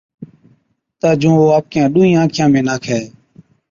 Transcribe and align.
تہ 0.99 1.09
جُون 1.19 1.35
او 1.39 1.45
آپڪِيان 1.57 1.87
ڏُونھِين 1.93 2.17
آنکان 2.21 2.47
۾ 2.53 2.61
ناکَي 2.67 3.01